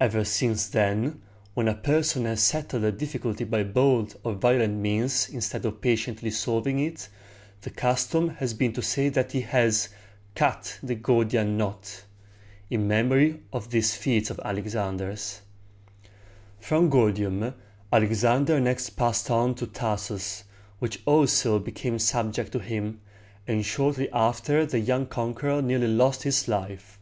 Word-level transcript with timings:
Ever 0.00 0.24
since 0.24 0.68
then, 0.68 1.20
when 1.52 1.68
a 1.68 1.74
person 1.74 2.24
has 2.24 2.42
settled 2.42 2.82
a 2.82 2.90
difficulty 2.90 3.44
by 3.44 3.62
bold 3.62 4.16
or 4.24 4.32
violent 4.32 4.78
means 4.78 5.28
instead 5.28 5.66
of 5.66 5.82
patiently 5.82 6.30
solving 6.30 6.78
it, 6.78 7.10
the 7.60 7.68
custom 7.68 8.30
has 8.30 8.54
been 8.54 8.72
to 8.72 8.80
say 8.80 9.10
that 9.10 9.32
he 9.32 9.42
has 9.42 9.90
"cut 10.34 10.78
the 10.82 10.94
Gordian 10.94 11.58
knot," 11.58 12.04
in 12.70 12.88
memory 12.88 13.42
of 13.52 13.68
this 13.68 13.94
feat 13.94 14.30
of 14.30 14.40
Alexander's. 14.42 15.42
[Illustration: 16.00 16.04
Alexander 16.62 16.62
cutting 16.62 16.84
the 16.88 16.96
Gordian 16.96 17.40
Knot.] 17.40 17.50
From 17.54 17.60
Gordium, 17.60 17.62
Alexander 18.04 18.60
next 18.60 18.90
passed 18.96 19.30
on 19.30 19.54
to 19.56 19.66
Tar´sus, 19.66 20.44
which 20.78 21.02
also 21.04 21.58
became 21.58 21.98
subject 21.98 22.52
to 22.52 22.60
him; 22.60 23.02
and 23.46 23.62
shortly 23.66 24.08
after 24.14 24.60
that 24.60 24.70
the 24.70 24.80
young 24.80 25.04
conqueror 25.04 25.60
nearly 25.60 25.88
lost 25.88 26.22
his 26.22 26.48
life. 26.48 26.98